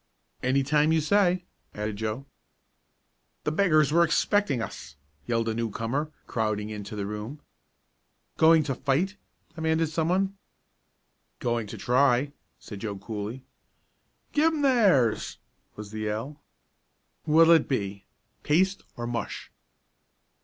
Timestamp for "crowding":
6.25-6.71